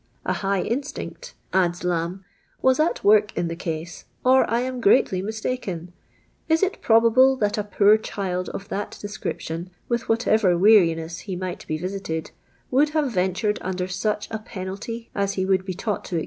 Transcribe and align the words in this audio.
..."A 0.25 0.33
high 0.33 0.63
instinct," 0.63 1.35
a 1.53 1.57
lds 1.59 1.85
Lanih," 1.85 2.23
was 2.63 2.79
at 2.79 3.03
work 3.03 3.37
in 3.37 3.49
the 3.49 3.55
case, 3.55 4.05
or 4.25 4.49
I 4.49 4.61
am 4.61 4.81
greatly 4.81 5.21
mistaken. 5.21 5.93
Is 6.49 6.63
it 6.63 6.81
prolmhle 6.81 7.39
that 7.39 7.59
a 7.59 7.63
poor 7.63 7.97
child 7.99 8.49
of 8.49 8.67
that 8.69 8.97
description, 8.99 9.69
with 9.87 10.09
whatever 10.09 10.55
Wv'ariness 10.55 11.19
he 11.19 11.35
might 11.35 11.67
be 11.67 11.77
visited, 11.77 12.31
would 12.71 12.89
have 12.97 13.11
ven 13.11 13.33
tured 13.35 13.59
under 13.61 13.87
such 13.87 14.27
a 14.31 14.39
i>ennlty 14.39 15.09
as 15.13 15.33
he 15.33 15.45
would 15.45 15.65
be 15.65 15.75
taught 15.75 16.03
to 16.05 16.17
e. 16.17 16.19